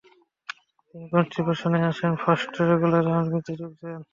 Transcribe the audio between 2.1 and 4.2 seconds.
First regular আর্মিতে যোগ দেন।